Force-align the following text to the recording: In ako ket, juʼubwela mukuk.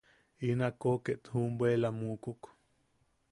In 0.49 0.59
ako 0.69 0.91
ket, 1.05 1.21
juʼubwela 1.31 1.89
mukuk. 1.99 2.41